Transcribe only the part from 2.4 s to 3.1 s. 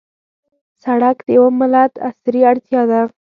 اړتیا ده.